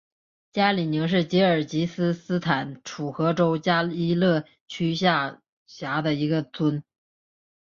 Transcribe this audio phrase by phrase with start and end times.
[0.51, 6.83] 加里宁是吉尔吉斯斯坦楚河州加依勒区下辖的一个村。